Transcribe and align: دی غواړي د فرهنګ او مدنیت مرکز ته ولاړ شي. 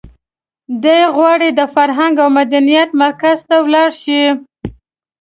دی 0.83 0.99
غواړي 1.15 1.49
د 1.53 1.61
فرهنګ 1.75 2.15
او 2.23 2.29
مدنیت 2.39 2.89
مرکز 3.01 3.37
ته 3.47 3.55
ولاړ 3.65 3.89
شي. 4.03 4.21